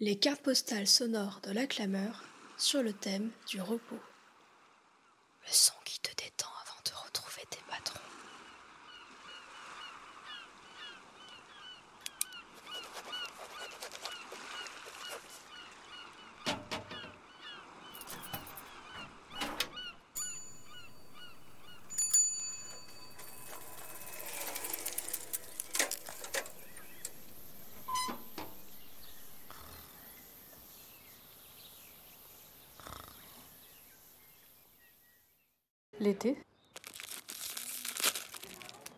[0.00, 2.24] Les cartes postales sonores de la clameur
[2.58, 4.00] sur le thème du repos.
[5.46, 8.00] Le son qui te détend avant de retrouver tes patrons.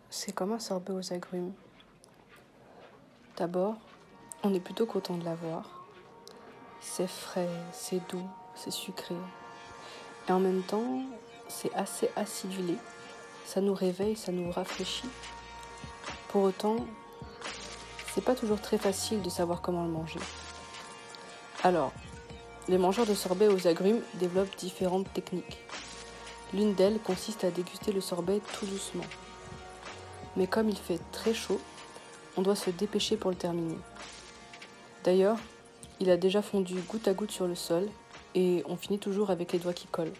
[0.09, 1.53] C'est comme un sorbet aux agrumes.
[3.37, 3.77] D'abord,
[4.43, 5.85] on est plutôt content de l'avoir.
[6.81, 9.15] C'est frais, c'est doux, c'est sucré.
[10.27, 11.01] Et en même temps,
[11.47, 12.75] c'est assez acidulé.
[13.45, 15.09] Ça nous réveille, ça nous rafraîchit.
[16.27, 16.75] Pour autant,
[18.13, 20.19] c'est pas toujours très facile de savoir comment le manger.
[21.63, 21.93] Alors,
[22.67, 25.59] les mangeurs de sorbet aux agrumes développent différentes techniques.
[26.53, 29.03] L'une d'elles consiste à déguster le sorbet tout doucement.
[30.35, 31.59] Mais comme il fait très chaud,
[32.37, 33.77] on doit se dépêcher pour le terminer.
[35.03, 35.37] D'ailleurs,
[35.99, 37.87] il a déjà fondu goutte à goutte sur le sol
[38.35, 40.13] et on finit toujours avec les doigts qui collent.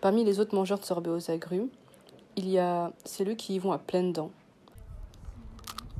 [0.00, 1.68] Parmi les autres mangeurs de sorbet aux agrumes,
[2.36, 4.30] il y a celles qui y vont à pleines dents,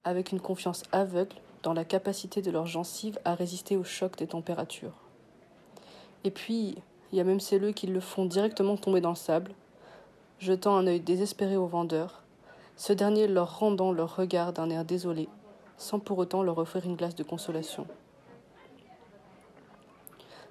[0.05, 4.27] avec une confiance aveugle dans la capacité de leurs gencives à résister au choc des
[4.27, 5.06] températures.
[6.27, 6.75] Et puis,
[7.13, 9.53] il y a même celles qui le font directement tomber dans le sable,
[10.41, 12.25] jetant un œil désespéré au vendeur,
[12.75, 15.29] ce dernier leur rendant leur regard d'un air désolé,
[15.77, 17.87] sans pour autant leur offrir une glace de consolation.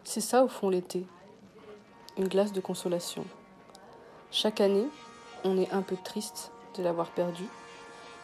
[0.05, 1.05] C'est ça au fond l'été,
[2.17, 3.25] une glace de consolation.
[4.31, 4.87] Chaque année,
[5.43, 7.43] on est un peu triste de l'avoir perdu,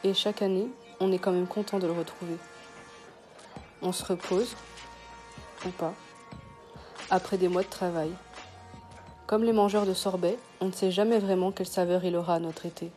[0.05, 0.69] et chaque année,
[1.01, 2.37] on est quand même content de le retrouver.
[3.81, 4.55] On se repose,
[5.65, 5.93] ou pas,
[7.11, 8.09] après des mois de travail.
[9.27, 12.39] Comme les mangeurs de sorbet, on ne sait jamais vraiment quelle saveur il aura à
[12.39, 12.89] notre été.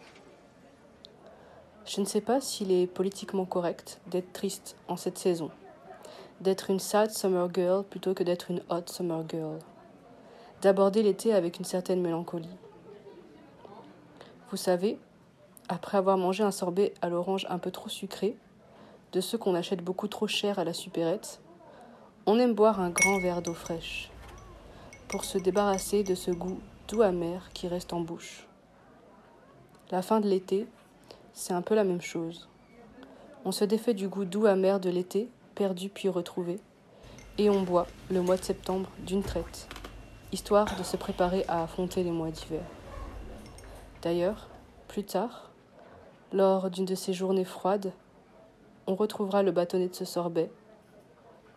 [1.85, 5.51] Je ne sais pas s'il est politiquement correct d'être triste en cette saison,
[6.41, 9.59] d'être une sad summer girl plutôt que d'être une hot summer girl,
[10.63, 12.57] d'aborder l'été avec une certaine mélancolie.
[14.51, 14.97] Vous savez,
[15.69, 18.37] après avoir mangé un sorbet à l'orange un peu trop sucré,
[19.13, 21.41] de ceux qu'on achète beaucoup trop cher à la supérette,
[22.27, 24.11] on aime boire un grand verre d'eau fraîche
[25.09, 26.59] pour se débarrasser de ce goût
[26.89, 28.47] doux amer qui reste en bouche.
[29.91, 30.67] La fin de l'été,
[31.35, 32.49] c'est un peu la même chose.
[33.45, 36.59] On se défait du goût doux amer de l'été, perdu puis retrouvé,
[37.37, 39.69] et on boit le mois de septembre d'une traite,
[40.33, 42.65] histoire de se préparer à affronter les mois d'hiver.
[44.01, 44.49] D'ailleurs,
[44.89, 45.51] plus tard,
[46.33, 47.93] lors d'une de ces journées froides,
[48.87, 50.51] on retrouvera le bâtonnet de ce sorbet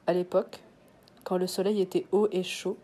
[0.07, 0.59] à l'époque,
[1.25, 2.78] quand le soleil était haut et chaud,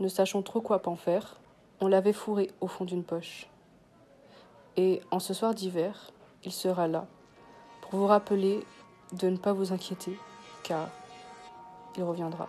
[0.00, 1.36] ne sachant trop quoi en faire,
[1.80, 3.46] on l'avait fourré au fond d'une poche.
[4.76, 6.10] Et en ce soir d'hiver,
[6.44, 7.06] il sera là,
[7.80, 8.64] pour vous rappeler
[9.12, 10.18] de ne pas vous inquiéter,
[10.64, 10.88] car
[11.96, 12.48] il reviendra.